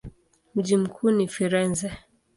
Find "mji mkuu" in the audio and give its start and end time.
0.55-1.11